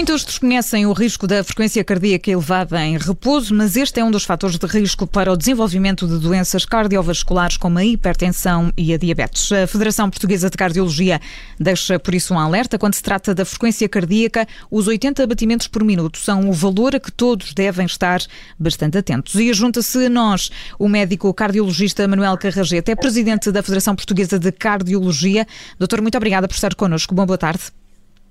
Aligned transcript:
Muitos 0.00 0.24
desconhecem 0.24 0.86
o 0.86 0.94
risco 0.94 1.26
da 1.26 1.44
frequência 1.44 1.84
cardíaca 1.84 2.30
elevada 2.30 2.82
em 2.82 2.96
repouso, 2.96 3.54
mas 3.54 3.76
este 3.76 4.00
é 4.00 4.04
um 4.04 4.10
dos 4.10 4.24
fatores 4.24 4.56
de 4.56 4.66
risco 4.66 5.06
para 5.06 5.30
o 5.30 5.36
desenvolvimento 5.36 6.08
de 6.08 6.18
doenças 6.18 6.64
cardiovasculares 6.64 7.58
como 7.58 7.78
a 7.78 7.84
hipertensão 7.84 8.72
e 8.78 8.94
a 8.94 8.96
diabetes. 8.96 9.52
A 9.52 9.66
Federação 9.66 10.08
Portuguesa 10.08 10.48
de 10.48 10.56
Cardiologia 10.56 11.20
deixa 11.58 11.98
por 11.98 12.14
isso 12.14 12.32
um 12.32 12.38
alerta 12.38 12.78
quando 12.78 12.94
se 12.94 13.02
trata 13.02 13.34
da 13.34 13.44
frequência 13.44 13.86
cardíaca. 13.90 14.48
Os 14.70 14.88
80 14.88 15.26
batimentos 15.26 15.66
por 15.66 15.84
minuto 15.84 16.16
são 16.16 16.48
o 16.48 16.52
valor 16.54 16.96
a 16.96 16.98
que 16.98 17.12
todos 17.12 17.52
devem 17.52 17.84
estar 17.84 18.22
bastante 18.58 18.96
atentos. 18.96 19.34
E 19.34 19.52
junta-se 19.52 20.06
a 20.06 20.08
nós 20.08 20.50
o 20.78 20.88
médico 20.88 21.32
cardiologista 21.34 22.08
Manuel 22.08 22.38
Carragete, 22.38 22.90
é 22.90 22.96
presidente 22.96 23.52
da 23.52 23.62
Federação 23.62 23.94
Portuguesa 23.94 24.38
de 24.38 24.50
Cardiologia. 24.50 25.46
Doutor, 25.78 26.00
muito 26.00 26.16
obrigada 26.16 26.48
por 26.48 26.54
estar 26.54 26.74
connosco. 26.74 27.14
Bom, 27.14 27.26
boa 27.26 27.36
tarde. 27.36 27.79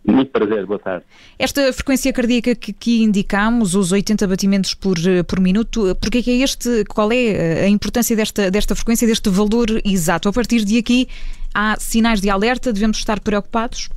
Muito 0.06 0.32
prazer, 0.32 0.66
boa 0.66 0.80
tarde. 0.80 1.06
Esta 1.38 1.72
frequência 1.74 2.12
cardíaca 2.14 2.56
que 2.56 2.72
aqui 2.72 3.04
indicamos, 3.04 3.76
os 3.76 3.92
80 3.92 4.28
batimentos 4.28 4.74
por, 4.74 4.96
por 5.28 5.40
minuto, 5.40 5.96
porque 6.02 6.20
é 6.20 6.22
que 6.22 6.32
é 6.32 6.44
este, 6.44 6.86
qual 6.86 7.12
é 7.12 7.66
a 7.66 7.68
importância 7.68 8.16
desta, 8.16 8.50
desta 8.50 8.76
frequência, 8.76 9.08
deste 9.08 9.30
valor 9.30 9.68
exato? 9.86 10.30
A 10.30 10.34
partir 10.34 10.64
de 10.64 10.78
aqui, 10.78 11.08
há 11.54 11.76
sinais 11.78 12.22
de 12.22 12.30
alerta, 12.30 12.72
devemos 12.72 12.98
estar 12.98 13.20
preocupados? 13.20 13.90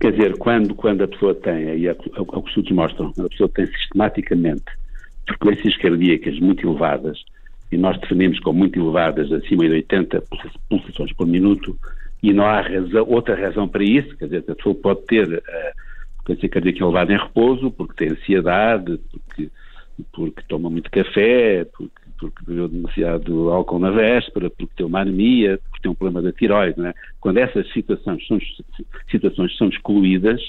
Quer 0.00 0.12
dizer, 0.12 0.36
quando, 0.36 0.74
quando 0.74 1.02
a 1.02 1.08
pessoa 1.08 1.34
tem, 1.34 1.78
e 1.78 1.86
é 1.86 1.92
o 1.92 2.24
que 2.26 2.38
os 2.38 2.48
estudos 2.48 2.72
mostram, 2.72 3.12
a 3.18 3.28
pessoa 3.28 3.48
tem 3.48 3.66
sistematicamente 3.66 4.64
frequências 5.26 5.76
cardíacas 5.78 6.38
muito 6.38 6.66
elevadas, 6.66 7.18
e 7.72 7.76
nós 7.76 7.98
definimos 8.00 8.38
como 8.40 8.60
muito 8.60 8.78
elevadas, 8.78 9.32
acima 9.32 9.64
de 9.64 9.72
80 9.72 10.22
pulsações 10.68 11.12
por 11.12 11.26
minuto, 11.26 11.76
e 12.24 12.32
não 12.32 12.46
há 12.46 12.62
razão, 12.62 13.04
outra 13.06 13.34
razão 13.34 13.68
para 13.68 13.84
isso, 13.84 14.16
quer 14.16 14.24
dizer, 14.24 14.44
a 14.48 14.54
pessoa 14.54 14.74
pode 14.74 15.04
ter 15.04 15.28
a 15.30 15.36
eh, 15.36 15.72
frequência 16.16 16.48
cardíaca 16.48 16.82
elevada 16.82 17.12
em 17.12 17.18
repouso, 17.18 17.70
porque 17.70 17.92
tem 17.96 18.12
ansiedade, 18.12 18.98
porque, 19.10 19.50
porque 20.10 20.42
toma 20.48 20.70
muito 20.70 20.90
café, 20.90 21.66
porque, 21.66 22.00
porque 22.18 22.42
bebeu 22.46 22.66
demasiado 22.66 23.50
álcool 23.50 23.78
na 23.78 23.90
véspera, 23.90 24.48
porque 24.48 24.72
tem 24.74 24.86
uma 24.86 25.00
anemia, 25.00 25.60
porque 25.64 25.82
tem 25.82 25.90
um 25.90 25.94
problema 25.94 26.22
da 26.22 26.32
tiroide, 26.32 26.80
é? 26.80 26.94
Quando 27.20 27.36
essas 27.36 27.70
situações 27.74 28.26
são, 28.26 28.38
situações 29.10 29.54
são 29.58 29.68
excluídas, 29.68 30.40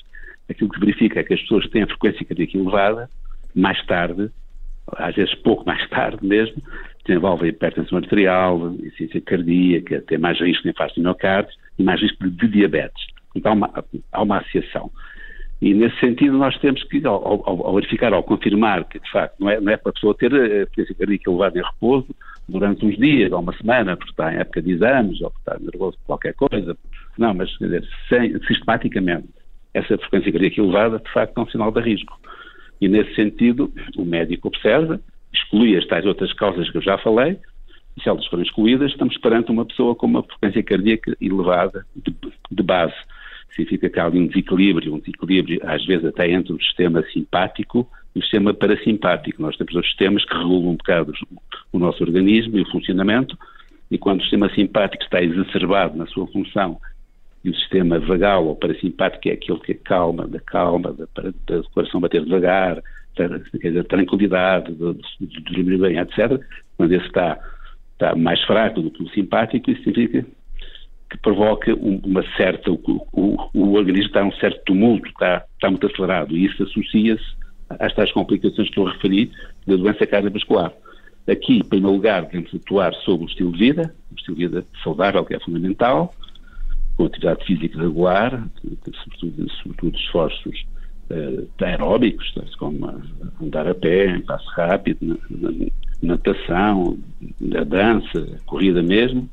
aquilo 0.49 0.69
que 0.69 0.79
se 0.79 0.85
verifica 0.85 1.19
é 1.19 1.23
que 1.25 1.33
as 1.33 1.41
pessoas 1.41 1.65
que 1.65 1.71
têm 1.71 1.83
a 1.83 1.87
frequência 1.87 2.25
cardíaca 2.25 2.57
elevada, 2.57 3.09
mais 3.53 3.85
tarde, 3.85 4.31
às 4.93 5.13
vezes 5.13 5.35
pouco 5.35 5.65
mais 5.65 5.89
tarde 5.89 6.25
mesmo, 6.25 6.55
desenvolvem 7.05 7.49
hipertensão 7.49 7.97
arterial, 7.97 8.73
insuficiência 8.75 9.19
cardíaca, 9.19 10.01
têm 10.07 10.17
mais 10.17 10.39
risco 10.39 10.63
de 10.63 10.69
infarto 10.69 10.95
de 10.95 11.01
miocárdio, 11.01 11.64
mais 11.83 12.01
risco 12.01 12.29
de 12.29 12.47
diabetes. 12.47 13.05
Então 13.35 13.51
há 13.51 13.55
uma, 13.55 13.85
há 14.11 14.23
uma 14.23 14.37
associação. 14.39 14.91
E 15.61 15.73
nesse 15.73 15.97
sentido 15.99 16.37
nós 16.37 16.57
temos 16.59 16.83
que, 16.83 17.05
ao, 17.05 17.15
ao, 17.25 17.67
ao, 17.67 17.75
verificar, 17.75 18.13
ao 18.13 18.23
confirmar 18.23 18.83
que 18.85 18.99
de 18.99 19.09
facto 19.09 19.35
não 19.39 19.49
é, 19.49 19.59
não 19.59 19.71
é 19.71 19.77
para 19.77 19.89
a 19.89 19.93
pessoa 19.93 20.15
ter 20.15 20.33
a 20.33 20.65
frequência 20.67 20.95
cardíaca 20.95 21.29
elevada 21.29 21.59
em 21.59 21.63
repouso 21.63 22.15
durante 22.47 22.85
uns 22.85 22.97
dias 22.97 23.31
ou 23.31 23.39
uma 23.39 23.55
semana, 23.57 23.95
porque 23.95 24.11
está 24.11 24.33
em 24.33 24.37
época 24.37 24.61
de 24.61 24.71
exames 24.71 25.21
ou 25.21 25.31
porque 25.31 25.49
está 25.49 25.63
nervoso 25.63 25.97
por 25.99 26.05
qualquer 26.05 26.33
coisa. 26.33 26.77
Não, 27.17 27.33
mas 27.33 27.55
quer 27.57 27.65
dizer, 27.65 27.87
sem, 28.09 28.39
sistematicamente 28.43 29.29
essa 29.73 29.97
frequência 29.97 30.31
cardíaca 30.31 30.61
elevada 30.61 30.99
de 30.99 31.11
facto 31.11 31.37
é 31.37 31.41
um 31.41 31.49
sinal 31.49 31.71
de 31.71 31.81
risco. 31.81 32.19
E 32.79 32.87
nesse 32.87 33.15
sentido 33.15 33.71
o 33.97 34.05
médico 34.05 34.49
observa, 34.49 34.99
exclui 35.33 35.75
as 35.77 35.85
tais 35.87 36.05
outras 36.05 36.31
causas 36.33 36.69
que 36.69 36.77
eu 36.77 36.81
já 36.81 36.97
falei, 36.97 37.37
se 38.01 38.09
elas 38.09 38.25
forem 38.27 38.45
excluídas, 38.45 38.91
estamos 38.91 39.17
perante 39.17 39.51
uma 39.51 39.65
pessoa 39.65 39.95
com 39.95 40.05
uma 40.05 40.23
frequência 40.23 40.63
cardíaca 40.63 41.15
elevada 41.21 41.85
de, 41.95 42.13
de 42.51 42.63
base. 42.63 42.95
Significa 43.55 43.89
que 43.89 43.99
há 43.99 44.05
ali 44.05 44.19
um 44.19 44.27
desequilíbrio, 44.27 44.93
um 44.93 44.99
desequilíbrio 44.99 45.59
às 45.63 45.85
vezes 45.85 46.05
até 46.05 46.29
entre 46.29 46.53
o 46.53 46.61
sistema 46.61 47.03
simpático 47.13 47.87
e 48.13 48.19
o 48.19 48.21
sistema 48.21 48.53
parasimpático. 48.53 49.41
Nós 49.41 49.55
temos 49.55 49.75
os 49.75 49.85
sistemas 49.85 50.25
que 50.25 50.33
regulam 50.33 50.71
um 50.71 50.75
bocado 50.75 51.13
o 51.71 51.79
nosso 51.79 52.03
organismo 52.03 52.57
e 52.57 52.61
o 52.61 52.71
funcionamento, 52.71 53.37
e 53.89 53.97
quando 53.97 54.19
o 54.19 54.23
sistema 54.23 54.49
simpático 54.53 55.03
está 55.03 55.21
exacerbado 55.21 55.97
na 55.97 56.05
sua 56.07 56.27
função 56.27 56.79
e 57.43 57.49
o 57.51 57.55
sistema 57.55 57.99
vagal 57.99 58.47
ou 58.47 58.55
parasimpático 58.55 59.29
é 59.29 59.33
aquele 59.33 59.59
que 59.59 59.73
acalma, 59.73 60.27
da 60.27 60.39
calma, 60.39 60.91
da, 60.93 61.05
da, 61.21 61.63
coração 61.73 62.01
bater 62.01 62.23
devagar, 62.23 62.81
da, 63.15 63.27
da 63.27 63.83
tranquilidade, 63.83 64.73
de 64.73 65.41
dormir 65.41 65.77
bem, 65.77 65.99
etc. 65.99 66.41
Quando 66.75 66.91
esse 66.91 67.05
está 67.05 67.39
está 67.95 68.15
mais 68.15 68.41
fraco 68.43 68.81
do 68.81 68.91
que 68.91 69.03
o 69.03 69.09
simpático, 69.09 69.71
isso 69.71 69.83
significa 69.83 70.25
que 71.09 71.17
provoca 71.17 71.73
uma 71.75 72.23
certa, 72.35 72.71
o, 72.71 72.79
o, 73.13 73.49
o 73.53 73.73
organismo 73.73 74.07
está 74.07 74.23
um 74.23 74.31
certo 74.33 74.61
tumulto, 74.65 75.07
está, 75.07 75.45
está 75.53 75.69
muito 75.69 75.87
acelerado, 75.87 76.35
e 76.35 76.45
isso 76.45 76.61
associa-se 76.63 77.23
às 77.69 77.93
tais 77.93 78.11
complicações 78.11 78.69
que 78.69 78.79
eu 78.79 78.85
referi 78.85 79.31
da 79.65 79.75
doença 79.75 80.05
cardiovascular. 80.05 80.73
Aqui, 81.27 81.57
em 81.57 81.63
primeiro 81.63 81.95
lugar, 81.95 82.23
devemos 82.25 82.53
atuar 82.53 82.93
sobre 82.93 83.25
o 83.25 83.29
estilo 83.29 83.51
de 83.51 83.57
vida, 83.57 83.95
o 84.11 84.15
estilo 84.15 84.37
de 84.37 84.47
vida 84.47 84.65
saudável, 84.83 85.25
que 85.25 85.35
é 85.35 85.39
fundamental, 85.39 86.13
com 86.97 87.05
atividade 87.05 87.45
física 87.45 87.79
regular, 87.79 88.47
sobretudo, 88.61 89.51
sobretudo 89.51 89.97
esforços 89.97 90.65
uh, 91.09 91.47
aeróbicos, 91.63 92.33
como 92.57 93.01
andar 93.41 93.67
a 93.67 93.75
pé, 93.75 94.19
passo 94.21 94.49
rápido, 94.51 95.19
natação, 96.01 96.97
a 97.57 97.63
dança, 97.63 98.39
corrida 98.45 98.81
mesmo. 98.81 99.29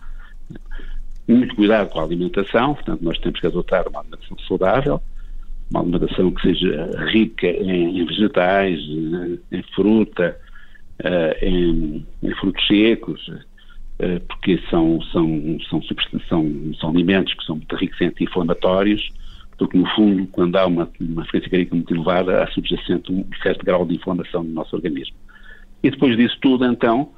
Muito 1.27 1.55
cuidado 1.55 1.89
com 1.89 2.01
a 2.01 2.05
alimentação, 2.05 2.75
portanto, 2.75 3.03
nós 3.03 3.19
temos 3.19 3.41
que 3.41 3.47
adotar 3.47 3.87
uma 3.89 4.01
alimentação 4.01 4.37
saudável, 4.41 5.01
uma 5.71 5.81
alimentação 5.81 6.31
que 6.33 6.43
seja 6.43 6.91
rica 7.11 7.47
em, 7.47 8.05
vegetais, 8.05 8.81
em 9.51 9.63
fruta, 9.75 10.37
em, 11.41 12.05
em, 12.23 12.35
frutos 12.35 12.67
secos, 12.67 13.31
porque 14.29 14.61
são, 14.69 15.01
são, 15.13 15.59
são, 15.71 15.81
são, 16.29 16.75
são 16.79 16.91
alimentos 16.91 17.33
que 17.35 17.45
são 17.45 17.57
muito 17.57 17.77
ricos 17.77 18.01
em 18.01 18.07
anti-inflamatórios, 18.07 19.09
porque 19.59 19.77
no 19.79 19.87
fundo, 19.95 20.27
quando 20.29 20.57
há 20.57 20.67
uma, 20.67 20.91
uma 21.01 21.23
frequência 21.25 21.51
cardíaca 21.51 21.75
muito 21.75 21.95
elevada, 21.95 22.43
há 22.43 22.47
subjacente 22.49 23.13
um 23.13 23.25
certo 23.43 23.65
grau 23.65 23.85
de 23.87 23.95
inflamação 23.95 24.43
no 24.43 24.53
nosso 24.53 24.75
organismo. 24.75 25.17
E 25.83 25.91
depois 25.91 26.17
disso 26.17 26.37
tudo, 26.41 26.65
então, 26.65 27.11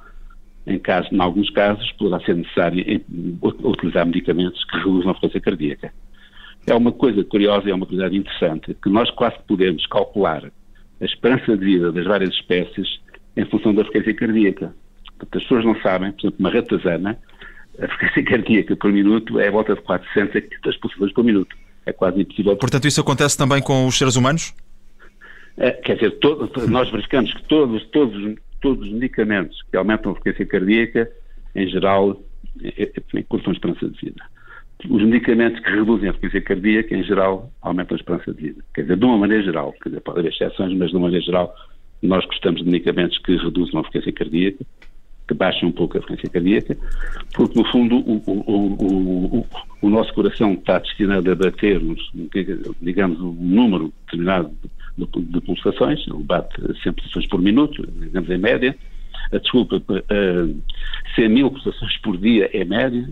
em, 0.65 0.79
caso, 0.79 1.07
em 1.11 1.19
alguns 1.19 1.49
casos, 1.51 1.91
poderá 1.93 2.19
ser 2.25 2.35
necessário 2.35 2.83
utilizar 3.41 4.05
medicamentos 4.05 4.63
que 4.65 4.77
reduzam 4.77 5.11
a 5.11 5.13
frequência 5.13 5.41
cardíaca. 5.41 5.93
É 6.67 6.73
uma 6.73 6.91
coisa 6.91 7.23
curiosa 7.23 7.67
e 7.67 7.71
é 7.71 7.75
uma 7.75 7.85
curiosidade 7.85 8.17
interessante, 8.17 8.75
que 8.81 8.89
nós 8.89 9.09
quase 9.11 9.35
podemos 9.47 9.85
calcular 9.85 10.51
a 10.99 11.05
esperança 11.05 11.55
de 11.55 11.63
vida 11.63 11.91
das 11.91 12.05
várias 12.05 12.31
espécies 12.31 12.99
em 13.37 13.45
função 13.45 13.73
da 13.73 13.83
frequência 13.83 14.15
cardíaca. 14.15 14.75
Porque 15.19 15.37
as 15.37 15.43
pessoas 15.43 15.63
não 15.63 15.79
sabem, 15.81 16.11
por 16.11 16.21
exemplo, 16.21 16.39
uma 16.39 16.49
ratazana, 16.49 17.17
a 17.79 17.87
frequência 17.87 18.23
cardíaca 18.25 18.75
por 18.75 18.91
minuto 18.91 19.39
é 19.39 19.47
a 19.47 19.51
volta 19.51 19.75
de 19.75 19.81
400 19.81 20.35
a 20.35 20.41
500 20.41 20.77
pulsações 20.77 21.13
por 21.13 21.23
minuto. 21.23 21.55
É 21.85 21.93
quase 21.93 22.21
impossível. 22.21 22.55
Portanto, 22.57 22.87
isso 22.87 23.01
acontece 23.01 23.37
também 23.37 23.61
com 23.61 23.85
os 23.85 23.97
seres 23.97 24.15
humanos? 24.15 24.53
É, 25.57 25.71
quer 25.71 25.95
dizer, 25.95 26.11
todo, 26.19 26.49
nós 26.67 26.89
verificamos 26.89 27.33
que 27.33 27.43
todos, 27.43 27.85
todos, 27.87 28.35
todos 28.61 28.85
os 28.85 28.93
medicamentos 28.93 29.61
que 29.71 29.77
aumentam 29.77 30.11
a 30.11 30.15
frequência 30.15 30.45
cardíaca, 30.45 31.09
em 31.53 31.67
geral, 31.69 32.21
encurtam 33.13 33.51
a 33.51 33.53
esperança 33.53 33.87
de 33.89 33.99
vida. 33.99 34.23
Os 34.89 35.03
medicamentos 35.03 35.61
que 35.61 35.69
reduzem 35.69 36.09
a 36.09 36.13
frequência 36.13 36.41
cardíaca, 36.41 36.95
em 36.95 37.03
geral, 37.03 37.51
aumentam 37.61 37.95
a 37.95 37.99
esperança 37.99 38.33
de 38.33 38.41
vida. 38.41 38.63
Quer 38.73 38.81
dizer, 38.81 38.97
de 38.97 39.05
uma 39.05 39.17
maneira 39.17 39.43
geral, 39.43 39.73
quer 39.81 39.89
dizer, 39.89 40.01
pode 40.01 40.19
haver 40.19 40.33
exceções, 40.33 40.77
mas 40.77 40.89
de 40.89 40.95
uma 40.95 41.03
maneira 41.03 41.25
geral, 41.25 41.55
nós 42.01 42.25
gostamos 42.25 42.61
de 42.61 42.69
medicamentos 42.69 43.17
que 43.19 43.37
reduzam 43.37 43.79
a 43.79 43.83
frequência 43.83 44.11
cardíaca, 44.11 44.65
que 45.27 45.33
baixem 45.33 45.67
um 45.67 45.71
pouco 45.71 45.97
a 45.97 46.01
frequência 46.01 46.29
cardíaca, 46.29 46.77
porque, 47.33 47.59
no 47.59 47.65
fundo, 47.71 47.97
o, 47.97 48.21
o, 48.27 49.39
o, 49.39 49.47
o 49.81 49.89
nosso 49.89 50.13
coração 50.13 50.53
está 50.53 50.79
destinado 50.79 51.31
a 51.31 51.35
bater, 51.35 51.81
digamos, 52.81 53.19
um 53.19 53.33
número 53.33 53.93
determinado 54.05 54.51
de, 54.97 55.05
de 55.05 55.41
pulsações, 55.41 56.05
ele 56.07 56.23
bate 56.23 56.55
100 56.83 56.93
pulsações 56.93 57.27
por 57.27 57.41
minuto, 57.41 57.85
digamos 57.99 58.29
em 58.29 58.37
média. 58.37 58.75
A 59.31 59.37
desculpa, 59.37 59.77
uh, 59.77 60.61
100 61.15 61.29
mil 61.29 61.49
pulsações 61.49 61.97
por 61.97 62.17
dia 62.17 62.49
é 62.53 62.63
média, 62.63 63.07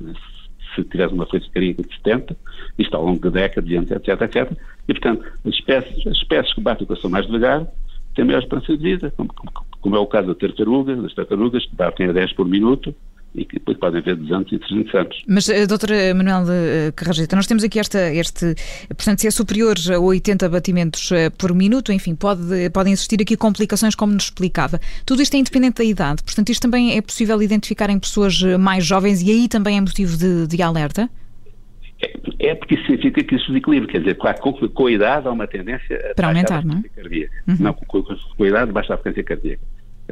se 0.76 0.84
tivesse 0.84 1.14
uma 1.14 1.26
frequência 1.26 1.52
cardíaca 1.52 1.84
de 1.84 1.96
70, 1.96 2.38
isto 2.78 2.96
ao 2.96 3.06
longo 3.06 3.20
de 3.20 3.30
décadas, 3.30 3.92
etc, 3.92 4.22
etc. 4.22 4.52
E, 4.88 4.94
portanto, 4.94 5.26
as 5.46 5.54
espécies, 5.54 6.08
as 6.08 6.18
espécies 6.18 6.54
que 6.54 6.62
batem 6.62 6.84
o 6.84 6.88
coração 6.88 7.10
mais 7.10 7.26
devagar 7.26 7.68
têm 8.16 8.26
maior 8.26 8.42
esperança 8.42 8.78
de 8.78 8.84
vida, 8.84 9.12
como, 9.16 9.34
como, 9.34 9.52
como 9.84 9.98
é 9.98 10.00
o 10.00 10.08
caso 10.08 10.30
da 10.30 10.36
tartaruga, 10.36 10.96
das 10.96 11.14
tartarugas, 11.14 11.66
que 11.66 11.76
batem 11.76 12.08
a 12.08 12.14
10 12.14 12.34
por 12.34 12.48
minuto, 12.48 12.96
e 13.36 13.44
que 13.44 13.56
depois 13.56 13.78
podem 13.78 14.00
haver 14.00 14.16
200 14.16 14.54
e 14.54 14.60
300 14.60 14.96
anos. 14.96 15.24
Mas, 15.28 15.50
eh, 15.50 15.66
doutora 15.66 16.14
Manuel 16.16 16.46
eh, 16.50 16.92
Carrageta, 16.96 17.36
nós 17.36 17.48
temos 17.48 17.64
aqui 17.64 17.80
esta, 17.80 18.14
este, 18.14 18.56
portanto, 18.88 19.20
se 19.20 19.28
é 19.28 19.32
superior 19.32 19.76
a 19.94 20.00
80 20.00 20.48
batimentos 20.48 21.12
eh, 21.12 21.30
por 21.32 21.54
minuto, 21.54 21.92
enfim, 21.92 22.16
pode, 22.16 22.70
podem 22.72 22.94
existir 22.94 23.22
aqui 23.22 23.36
complicações, 23.36 23.94
como 23.94 24.14
nos 24.14 24.26
explicava. 24.26 24.80
Tudo 25.06 25.22
isto 25.22 25.34
é 25.36 25.40
independente 25.40 25.80
da 25.80 25.84
idade, 25.84 26.24
portanto, 26.24 26.50
isto 26.50 26.62
também 26.62 26.96
é 26.96 27.02
possível 27.02 27.42
identificar 27.42 27.90
em 27.90 28.00
pessoas 28.00 28.42
mais 28.60 28.86
jovens 28.86 29.22
e 29.22 29.32
aí 29.32 29.48
também 29.50 29.78
é 29.78 29.82
motivo 29.82 30.16
de, 30.16 30.48
de 30.48 30.62
alerta? 30.62 31.10
É, 32.02 32.50
É 32.52 32.56
porque 32.56 32.76
isso 32.76 32.86
significa 32.86 33.24
que 33.24 33.36
isso 33.36 33.48
desequilibra, 33.48 33.90
quer 33.90 34.00
dizer, 34.00 34.16
com, 34.16 34.54
com 34.54 34.88
a 34.88 34.92
idade 34.92 35.28
há 35.28 35.32
uma 35.32 35.48
tendência 35.48 36.12
a 36.12 36.14
Para 36.14 36.28
aumentar, 36.28 36.64
não 36.66 36.84
é? 36.86 37.02
Cardíaca. 37.02 37.34
Uhum. 37.48 37.58
Não, 37.60 37.74
com, 37.74 38.04
com, 38.04 38.44
a 38.44 38.48
idade 38.48 38.72
baixa 38.72 38.94
a 38.94 38.98
frequência 38.98 39.24
cardíaca. 39.24 39.62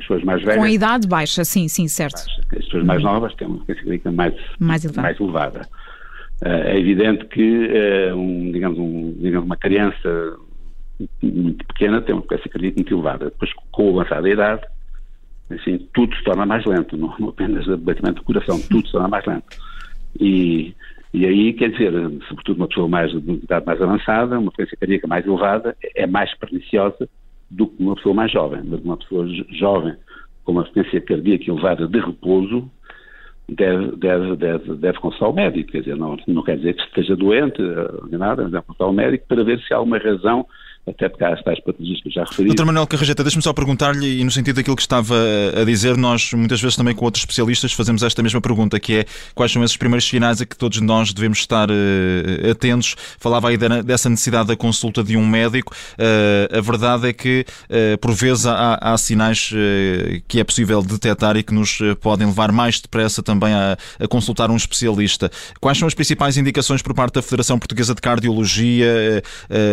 As 0.02 0.08
pessoas 0.08 0.24
mais 0.24 0.42
velhas... 0.42 0.58
Com 0.58 0.64
a 0.64 0.72
idade 0.72 1.08
baixa, 1.08 1.46
sim, 1.46 1.68
sim, 1.68 1.88
certo. 1.88 2.16
Baixa. 2.26 2.42
As 2.42 2.66
pessoas 2.66 2.84
mais 2.84 3.04
novas 3.04 3.34
têm 3.36 3.48
uma 3.48 3.58
frequência 3.58 3.84
cardíaca 3.84 4.12
mais, 4.12 4.34
mais 4.60 4.84
elevada. 4.84 5.02
Mais 5.08 5.20
elevada. 5.20 5.62
Uh, 6.42 6.48
é 6.48 6.80
evidente 6.80 7.26
que, 7.26 7.68
uh, 8.12 8.16
um, 8.16 8.52
digamos, 8.52 8.80
um, 8.80 9.14
digamos, 9.20 9.46
uma 9.46 9.58
criança 9.58 10.38
muito 11.22 11.66
pequena 11.66 12.02
tem 12.02 12.16
uma 12.16 12.22
frequência 12.24 12.50
cardíaca 12.50 12.76
muito 12.78 12.94
elevada. 12.94 13.26
Depois, 13.26 13.52
com 13.72 13.92
o 13.92 14.00
avançar 14.00 14.22
da 14.22 14.30
idade, 14.30 14.62
assim, 15.52 15.88
tudo 15.94 16.16
se 16.16 16.24
torna 16.24 16.46
mais 16.46 16.66
lento, 16.66 16.98
não, 16.98 17.14
não 17.20 17.30
apenas 17.30 17.68
o 17.68 17.78
batimento 17.78 18.16
do 18.16 18.24
coração, 18.24 18.60
tudo 18.60 18.86
se 18.86 18.92
torna 18.92 19.08
mais 19.08 19.26
lento. 19.26 19.46
E, 20.20 20.74
e 21.14 21.26
aí, 21.28 21.54
quer 21.54 21.70
dizer, 21.70 21.92
sobretudo 22.28 22.58
uma 22.58 22.68
pessoa 22.68 22.88
mais, 22.88 23.12
de 23.12 23.32
idade 23.34 23.66
mais 23.66 23.82
avançada, 23.82 24.40
uma 24.40 24.52
frequência 24.52 24.78
cardíaca 24.78 25.08
mais 25.08 25.26
elevada, 25.28 25.78
é 25.96 26.08
mais 26.08 26.34
perniciosa 26.40 27.08
do 27.52 27.68
que 27.68 27.84
uma 27.84 27.96
pessoa 27.96 28.16
mais 28.16 28.32
jovem. 28.32 28.62
Mas 28.64 28.82
uma 28.82 28.98
pessoa 28.98 29.28
jovem 29.52 29.96
com 30.44 30.54
uma 30.54 30.64
frequência 30.64 31.02
cardíaca 31.02 31.50
elevada 31.50 31.88
de 31.88 32.00
repouso 32.00 32.70
deve, 33.48 33.96
deve, 33.98 34.36
deve, 34.38 34.76
deve 34.76 35.00
consultar 35.00 35.30
o 35.30 35.34
médico. 35.34 35.72
Quer 35.72 35.80
dizer, 35.80 35.98
não, 35.98 36.18
não 36.28 36.44
quer 36.44 36.58
dizer 36.58 36.74
que 36.74 36.84
esteja 36.84 37.16
doente, 37.16 37.62
nem 38.10 38.20
nada, 38.20 38.44
mas 38.44 38.52
deve 38.52 38.66
consultar 38.66 38.88
o 38.88 38.94
médico 38.94 39.26
para 39.28 39.44
ver 39.44 39.60
se 39.60 39.74
há 39.74 39.78
alguma 39.78 39.98
razão 39.98 40.46
até 40.88 41.08
porque 41.08 41.24
há 41.24 41.34
as 41.34 41.44
tais 41.44 41.60
patologias 41.60 42.02
que 42.02 42.10
eu 42.10 42.12
já 42.12 42.24
referi. 42.24 42.48
Doutor 42.48 42.66
Manuel 42.66 42.88
Carrajeta, 42.88 43.24
deixe-me 43.24 43.44
só 43.44 43.54
perguntar-lhe, 43.54 44.20
e 44.20 44.24
no 44.24 44.32
sentido 44.32 44.56
daquilo 44.56 44.76
que 44.76 44.82
estava 44.82 45.16
a 45.60 45.64
dizer, 45.64 45.96
nós 45.96 46.34
muitas 46.34 46.60
vezes 46.60 46.76
também 46.76 46.96
com 46.96 47.06
outros 47.06 47.22
especialistas 47.22 47.72
fazemos 47.74 48.02
esta 48.02 48.24
mesma 48.24 48.42
pergunta, 48.42 48.80
que 48.80 48.96
é 48.96 49.06
quais 49.36 49.52
são 49.52 49.64
esses 49.64 49.78
primeiros 49.78 50.08
sinais 50.08 50.42
a 50.42 50.46
que 50.46 50.56
todos 50.56 50.82
nós 50.82 51.14
devemos 51.14 51.40
estar 51.40 51.70
uh, 51.70 52.52
atentos. 52.52 52.96
Falava 53.20 53.50
aí 53.50 53.58
dessa 53.84 54.10
necessidade 54.10 54.48
da 54.48 54.56
consulta 54.56 55.04
de 55.04 55.16
um 55.16 55.26
médico. 55.26 55.74
Uh, 55.94 56.58
a 56.58 56.62
verdade 56.62 57.10
é 57.10 57.14
que, 57.14 57.46
uh, 57.70 57.98
por 58.00 58.12
vezes, 58.14 58.48
há, 58.48 58.80
há 58.82 58.98
sinais 58.98 59.52
que 60.28 60.40
é 60.40 60.44
possível 60.44 60.82
detectar 60.82 61.38
e 61.38 61.44
que 61.44 61.54
nos 61.54 61.80
podem 62.00 62.28
levar 62.28 62.52
mais 62.52 62.80
depressa 62.80 63.22
também 63.22 63.54
a, 63.54 63.78
a, 64.00 64.08
consultar 64.08 64.50
um 64.50 64.56
especialista. 64.56 65.30
Quais 65.60 65.78
são 65.78 65.88
as 65.88 65.94
principais 65.94 66.38
indicações 66.38 66.82
por 66.82 66.94
parte 66.94 67.16
da 67.16 67.22
Federação 67.22 67.60
Portuguesa 67.60 67.94
de 67.94 68.02
Cardiologia 68.02 69.22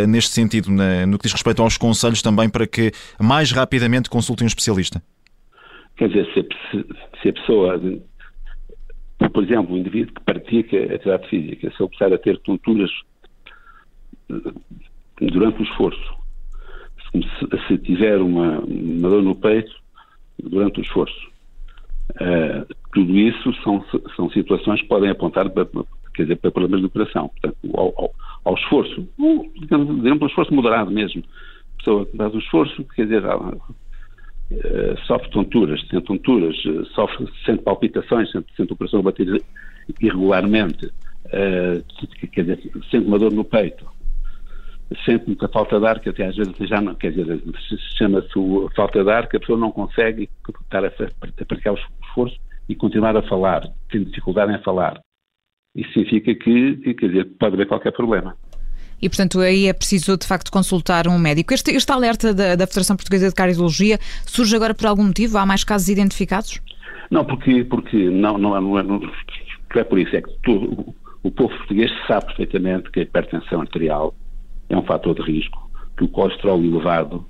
neste 0.06 0.32
sentido? 0.32 0.70
Na, 0.70 0.97
no 1.06 1.18
que 1.18 1.24
diz 1.24 1.32
respeito 1.32 1.62
aos 1.62 1.76
conselhos 1.76 2.22
também 2.22 2.48
para 2.48 2.66
que 2.66 2.92
mais 3.20 3.52
rapidamente 3.52 4.10
consultem 4.10 4.44
um 4.44 4.48
especialista? 4.48 5.02
Quer 5.96 6.08
dizer, 6.08 6.28
se 7.22 7.28
a, 7.28 7.32
pessoa, 7.32 7.80
por 9.32 9.42
exemplo, 9.42 9.74
o 9.74 9.78
indivíduo 9.78 10.14
que 10.14 10.22
pratica 10.22 10.76
atividade 10.94 11.28
física, 11.28 11.70
se 11.70 11.82
ele 11.82 11.90
começar 11.90 12.14
a 12.14 12.18
ter 12.18 12.38
tonturas 12.38 12.90
eh, 14.30 14.34
durante 15.20 15.60
o 15.60 15.64
esforço, 15.64 16.18
se 17.66 17.78
tiver 17.78 18.18
uma, 18.20 18.60
uma, 18.60 19.08
dor 19.08 19.22
no 19.22 19.34
peito 19.34 19.72
durante 20.40 20.80
o 20.80 20.82
esforço, 20.82 21.28
uh, 22.12 22.74
tudo 22.92 23.16
isso 23.16 23.52
são, 23.62 23.84
são 24.14 24.30
situações 24.30 24.80
que 24.82 24.88
podem 24.88 25.10
apontar 25.10 25.48
para, 25.50 25.66
quer 26.18 26.24
dizer, 26.24 26.36
para 26.36 26.50
problemas 26.50 26.82
do 26.82 26.90
coração. 26.90 27.28
Portanto, 27.28 27.56
ao, 27.74 27.94
ao, 27.96 28.14
ao 28.44 28.54
esforço, 28.54 29.08
digamos, 29.60 30.02
digamos, 30.02 30.22
um 30.22 30.26
esforço 30.26 30.52
moderado 30.52 30.90
mesmo. 30.90 31.22
A 31.22 31.78
pessoa 31.78 32.06
que 32.06 32.16
faz 32.16 32.34
o 32.34 32.38
esforço, 32.38 32.84
quer 32.96 33.04
dizer, 33.04 33.24
uh, 33.24 34.98
sofre 35.06 35.30
tonturas, 35.30 35.80
sente 35.88 36.04
tonturas, 36.04 36.56
uh, 36.64 36.84
sofre, 36.86 37.28
sente 37.46 37.62
palpitações, 37.62 38.30
sente, 38.32 38.52
sente 38.56 38.72
o 38.72 38.76
coração 38.76 39.00
bater 39.00 39.40
irregularmente, 40.00 40.86
uh, 40.86 42.28
quer 42.32 42.42
dizer, 42.42 42.58
sente 42.90 43.06
uma 43.06 43.18
dor 43.18 43.32
no 43.32 43.44
peito, 43.44 43.86
sente 45.04 45.24
muita 45.28 45.46
falta 45.48 45.78
de 45.78 45.86
ar, 45.86 46.00
que 46.00 46.08
até 46.08 46.26
às 46.26 46.34
vezes 46.34 46.52
já 46.58 46.80
não, 46.80 46.96
quer 46.96 47.12
dizer, 47.12 47.40
chama-se 47.96 48.28
falta 48.74 49.04
de 49.04 49.10
ar, 49.10 49.28
que 49.28 49.36
a 49.36 49.40
pessoa 49.40 49.56
não 49.58 49.70
consegue 49.70 50.28
estar 50.48 50.84
a, 50.84 50.88
a 50.88 51.44
praticar 51.46 51.74
o 51.74 51.78
esforço 52.08 52.36
e 52.68 52.74
continuar 52.74 53.16
a 53.16 53.22
falar, 53.22 53.62
tem 53.88 54.02
dificuldade 54.02 54.52
em 54.52 54.62
falar. 54.64 55.00
Isso 55.78 55.92
significa 55.92 56.34
que, 56.34 56.94
quer 56.94 57.06
dizer, 57.06 57.24
pode 57.38 57.54
haver 57.54 57.68
qualquer 57.68 57.92
problema. 57.92 58.36
E, 59.00 59.08
portanto, 59.08 59.38
aí 59.38 59.68
é 59.68 59.72
preciso, 59.72 60.16
de 60.16 60.26
facto, 60.26 60.50
consultar 60.50 61.06
um 61.06 61.16
médico. 61.16 61.54
Este, 61.54 61.70
este 61.70 61.92
alerta 61.92 62.34
da, 62.34 62.56
da, 62.56 62.66
Federação 62.66 62.96
Portuguesa 62.96 63.28
de 63.28 63.34
Cardiologia 63.34 63.96
surge 64.26 64.56
agora 64.56 64.74
por 64.74 64.86
algum 64.88 65.04
motivo? 65.04 65.38
Há 65.38 65.46
mais 65.46 65.62
casos 65.62 65.88
identificados? 65.88 66.60
Não, 67.12 67.24
porque, 67.24 67.62
porque 67.62 68.10
não, 68.10 68.36
não, 68.36 68.60
não, 68.60 68.76
é, 68.76 68.82
não 68.82 69.00
é 69.76 69.84
por 69.84 70.00
isso, 70.00 70.16
é 70.16 70.20
que 70.20 70.50
o 70.50 71.30
povo 71.30 71.56
português 71.56 71.92
sabe 72.08 72.26
perfeitamente 72.26 72.90
que 72.90 72.98
a 72.98 73.02
hipertensão 73.04 73.60
arterial 73.60 74.12
é 74.68 74.76
um 74.76 74.82
fator 74.82 75.14
de 75.14 75.22
risco, 75.22 75.70
que 75.96 76.02
o 76.02 76.08
colesterol 76.08 76.60
elevado 76.60 77.24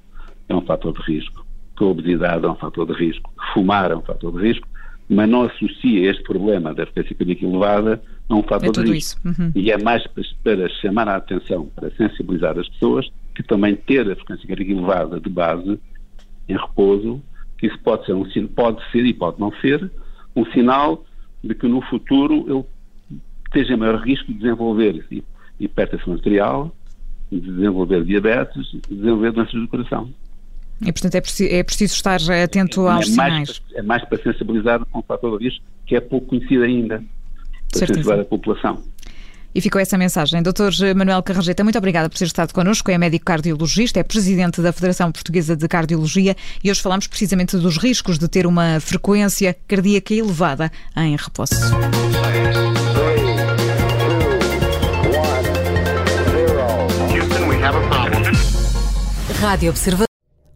é 0.48 0.54
um 0.54 0.62
fator 0.62 0.94
de 0.94 1.02
risco, 1.02 1.44
que 1.76 1.84
a 1.84 1.86
obesidade 1.86 2.46
é 2.46 2.48
um 2.48 2.56
fator 2.56 2.86
de 2.86 2.94
risco, 2.94 3.30
que 3.38 3.52
fumar 3.52 3.90
é 3.90 3.96
um 3.96 4.02
fator 4.02 4.32
de 4.32 4.48
risco, 4.48 4.66
mas 5.08 5.28
não 5.28 5.42
associa 5.42 6.10
este 6.10 6.22
problema 6.22 6.74
da 6.74 6.84
frequência 6.84 7.14
cardíaca 7.14 7.44
elevada 7.44 8.02
a 8.28 8.34
um 8.34 8.42
fator 8.42 8.82
é 8.82 8.84
de 8.84 8.92
risco. 8.92 9.20
Uhum. 9.26 9.52
E 9.54 9.70
é 9.70 9.78
mais 9.82 10.06
para 10.06 10.68
chamar 10.80 11.08
a 11.08 11.16
atenção, 11.16 11.66
para 11.74 11.90
sensibilizar 11.92 12.58
as 12.58 12.68
pessoas, 12.68 13.08
que 13.34 13.42
também 13.42 13.74
ter 13.74 14.10
a 14.10 14.16
frequência 14.16 14.46
cardíaca 14.46 14.72
elevada 14.72 15.20
de 15.20 15.30
base, 15.30 15.80
em 16.48 16.56
repouso, 16.56 17.22
que 17.56 17.66
isso 17.66 17.78
pode 17.80 18.04
ser, 18.04 18.12
um, 18.12 18.24
pode 18.48 18.82
ser 18.90 19.04
e 19.04 19.14
pode 19.14 19.40
não 19.40 19.52
ser, 19.60 19.90
um 20.36 20.44
sinal 20.52 21.04
de 21.42 21.54
que 21.54 21.66
no 21.66 21.80
futuro 21.82 22.44
ele 22.48 23.20
esteja 23.46 23.74
em 23.74 23.76
maior 23.76 24.00
risco 24.00 24.26
de 24.32 24.38
desenvolver 24.38 25.04
hipertensão 25.58 26.12
arterial, 26.12 26.74
de 27.30 27.40
desenvolver 27.40 28.04
diabetes, 28.04 28.70
de 28.70 28.80
desenvolver 28.96 29.32
doenças 29.32 29.60
do 29.60 29.68
coração. 29.68 30.12
E, 30.80 30.92
portanto, 30.92 31.14
é 31.14 31.20
preciso, 31.20 31.54
é 31.54 31.62
preciso 31.62 31.94
estar 31.94 32.20
atento 32.42 32.86
é, 32.86 32.92
aos 32.92 33.08
é 33.08 33.16
mais, 33.16 33.32
sinais. 33.32 33.62
É 33.74 33.82
mais 33.82 34.04
para 34.04 34.18
sensibilizar 34.22 34.84
com 34.86 35.00
o 35.00 35.02
fator 35.02 35.38
de 35.38 35.44
risco, 35.46 35.64
que 35.86 35.96
é 35.96 36.00
pouco 36.00 36.26
conhecido 36.28 36.62
ainda, 36.62 37.02
para 37.70 37.80
sensibilizar 37.80 38.20
a 38.20 38.24
população. 38.24 38.82
E 39.54 39.60
ficou 39.60 39.80
essa 39.80 39.96
mensagem. 39.96 40.42
Dr. 40.42 40.94
Manuel 40.94 41.22
Carrajeta, 41.22 41.64
muito 41.64 41.78
obrigada 41.78 42.08
por 42.08 42.16
ter 42.16 42.26
estado 42.26 42.52
connosco. 42.52 42.90
É 42.90 42.98
médico 42.98 43.24
cardiologista, 43.24 43.98
é 43.98 44.02
presidente 44.02 44.60
da 44.60 44.72
Federação 44.72 45.10
Portuguesa 45.10 45.56
de 45.56 45.66
Cardiologia 45.66 46.36
e 46.62 46.70
hoje 46.70 46.80
falamos 46.80 47.06
precisamente 47.06 47.56
dos 47.56 47.78
riscos 47.78 48.18
de 48.18 48.28
ter 48.28 48.46
uma 48.46 48.78
frequência 48.78 49.56
cardíaca 49.66 50.14
elevada 50.14 50.70
em 50.96 51.16
repouso. 51.16 51.54
Rádio 59.40 59.70
Observador. 59.70 60.07